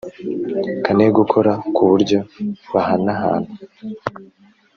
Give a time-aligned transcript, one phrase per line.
[0.83, 2.19] kanegukora ku buryo
[2.73, 3.51] bahanahana